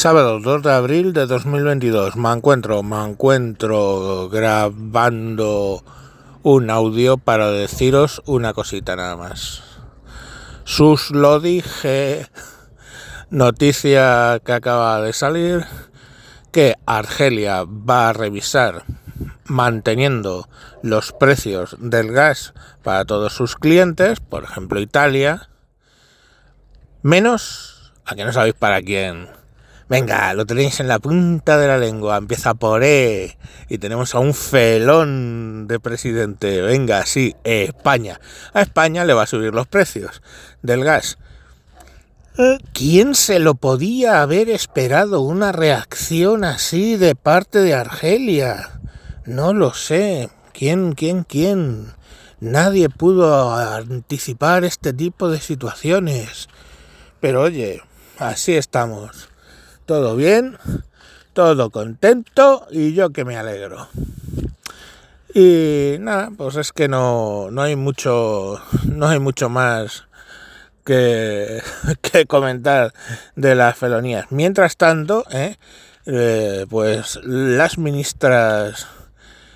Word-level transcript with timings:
Sábado 0.00 0.40
2 0.40 0.62
de 0.62 0.72
abril 0.72 1.12
de 1.12 1.26
2022. 1.26 2.16
Me 2.16 2.32
encuentro, 2.32 2.82
me 2.82 3.04
encuentro 3.04 4.30
grabando 4.30 5.84
un 6.42 6.70
audio 6.70 7.18
para 7.18 7.50
deciros 7.50 8.22
una 8.24 8.54
cosita 8.54 8.96
nada 8.96 9.18
más. 9.18 9.62
Sus 10.64 11.10
lo 11.10 11.38
dije. 11.38 12.26
Noticia 13.28 14.40
que 14.42 14.52
acaba 14.54 15.02
de 15.02 15.12
salir 15.12 15.66
que 16.50 16.76
Argelia 16.86 17.64
va 17.64 18.08
a 18.08 18.14
revisar 18.14 18.84
manteniendo 19.44 20.48
los 20.82 21.12
precios 21.12 21.76
del 21.78 22.10
gas 22.10 22.54
para 22.82 23.04
todos 23.04 23.34
sus 23.34 23.54
clientes, 23.54 24.18
por 24.18 24.44
ejemplo 24.44 24.80
Italia, 24.80 25.50
menos, 27.02 27.92
a 28.06 28.14
que 28.14 28.24
no 28.24 28.32
sabéis 28.32 28.54
para 28.54 28.80
quién, 28.80 29.28
Venga, 29.90 30.32
lo 30.34 30.46
tenéis 30.46 30.78
en 30.78 30.86
la 30.86 31.00
punta 31.00 31.58
de 31.58 31.66
la 31.66 31.76
lengua, 31.76 32.16
empieza 32.16 32.54
por 32.54 32.84
E 32.84 33.36
y 33.68 33.78
tenemos 33.78 34.14
a 34.14 34.20
un 34.20 34.34
felón 34.34 35.66
de 35.66 35.80
presidente. 35.80 36.60
Venga, 36.60 37.04
sí, 37.06 37.34
España. 37.42 38.20
A 38.54 38.62
España 38.62 39.04
le 39.04 39.14
va 39.14 39.24
a 39.24 39.26
subir 39.26 39.52
los 39.52 39.66
precios 39.66 40.22
del 40.62 40.84
gas. 40.84 41.18
¿Quién 42.72 43.16
se 43.16 43.40
lo 43.40 43.56
podía 43.56 44.22
haber 44.22 44.48
esperado 44.48 45.22
una 45.22 45.50
reacción 45.50 46.44
así 46.44 46.96
de 46.96 47.16
parte 47.16 47.58
de 47.58 47.74
Argelia? 47.74 48.80
No 49.26 49.52
lo 49.52 49.74
sé. 49.74 50.30
¿Quién, 50.52 50.92
quién, 50.92 51.24
quién? 51.24 51.94
Nadie 52.38 52.90
pudo 52.90 53.56
anticipar 53.56 54.62
este 54.62 54.92
tipo 54.92 55.28
de 55.28 55.40
situaciones. 55.40 56.48
Pero 57.18 57.42
oye, 57.42 57.82
así 58.20 58.54
estamos 58.54 59.29
todo 59.90 60.14
bien, 60.14 60.56
todo 61.32 61.70
contento 61.70 62.64
y 62.70 62.94
yo 62.94 63.10
que 63.10 63.24
me 63.24 63.36
alegro. 63.36 63.88
Y 65.34 65.96
nada, 65.98 66.30
pues 66.38 66.54
es 66.54 66.70
que 66.70 66.86
no, 66.86 67.50
no 67.50 67.62
hay 67.62 67.74
mucho, 67.74 68.60
no 68.84 69.08
hay 69.08 69.18
mucho 69.18 69.48
más 69.48 70.04
que, 70.84 71.60
que 72.02 72.26
comentar 72.26 72.94
de 73.34 73.56
las 73.56 73.76
felonías. 73.76 74.26
Mientras 74.30 74.76
tanto, 74.76 75.24
¿eh? 75.32 75.56
Eh, 76.06 76.66
pues 76.70 77.18
las 77.24 77.76
ministras 77.76 78.86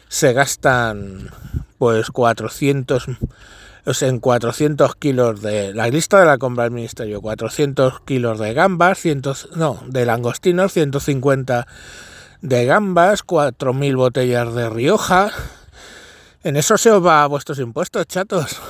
se 0.09 0.33
gastan 0.33 1.31
pues 1.79 2.11
400 2.11 3.07
en 3.87 4.19
400 4.19 4.97
kilos 4.97 5.43
de 5.43 5.75
la 5.75 5.89
lista 5.89 6.19
de 6.19 6.27
la 6.27 6.39
compra 6.39 6.65
del 6.65 6.73
ministerio 6.73 7.21
400 7.21 8.01
kilos 8.01 8.39
de 8.39 8.55
gambas 8.55 8.99
100, 8.99 9.23
no 9.57 9.83
de 9.87 10.07
langostinos 10.07 10.73
150 10.73 11.67
de 12.41 12.65
gambas 12.65 13.25
4.000 13.27 13.97
botellas 13.97 14.55
de 14.55 14.71
Rioja. 14.71 15.31
En 16.43 16.57
eso 16.57 16.79
se 16.79 16.91
os 16.91 17.05
va 17.05 17.23
a 17.23 17.27
vuestros 17.27 17.59
impuestos 17.59 18.07
chatos. 18.07 18.61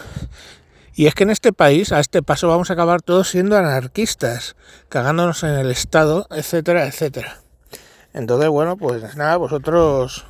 Y 0.96 1.06
es 1.06 1.14
que 1.14 1.22
en 1.22 1.30
este 1.30 1.52
país 1.52 1.92
a 1.92 2.00
este 2.00 2.22
paso 2.22 2.48
vamos 2.48 2.70
a 2.70 2.74
acabar 2.74 3.00
todos 3.00 3.28
siendo 3.28 3.56
anarquistas 3.56 4.56
cagándonos 4.88 5.42
en 5.44 5.50
el 5.50 5.70
estado 5.70 6.26
etcétera 6.30 6.86
etcétera. 6.86 7.40
Entonces 8.12 8.48
bueno 8.48 8.76
pues 8.76 9.16
nada 9.16 9.36
vosotros 9.36 10.26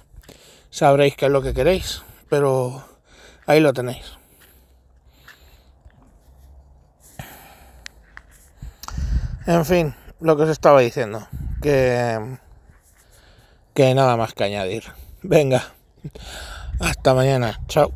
sabréis 0.70 1.16
qué 1.16 1.27
es 1.27 1.32
lo 1.32 1.42
que 1.42 1.52
queréis 1.52 2.02
pero 2.30 2.82
ahí 3.46 3.60
lo 3.60 3.74
tenéis 3.74 4.23
En 9.46 9.64
fin, 9.66 9.94
lo 10.20 10.36
que 10.36 10.44
os 10.44 10.48
estaba 10.48 10.80
diciendo, 10.80 11.28
que, 11.60 12.38
que 13.74 13.94
nada 13.94 14.16
más 14.16 14.32
que 14.32 14.44
añadir. 14.44 14.84
Venga, 15.22 15.62
hasta 16.80 17.12
mañana, 17.12 17.60
chao. 17.68 17.92